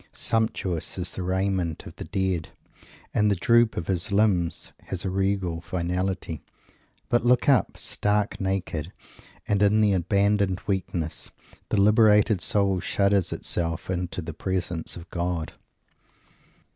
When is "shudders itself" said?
12.79-13.91